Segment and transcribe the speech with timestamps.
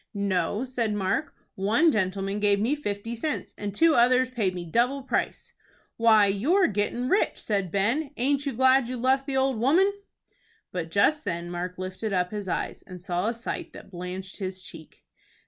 [0.15, 5.03] "No," said Mark; "one gentleman gave me fifty cents, and two others paid me double
[5.03, 5.53] price."
[5.95, 8.09] "Why, you're gettin' rich!" said Ben.
[8.17, 9.93] "Aint you glad you've left the old woman?"
[10.71, 14.63] But just then Mark lifted up his eyes, and saw a sight that blanched his
[14.63, 15.05] cheek.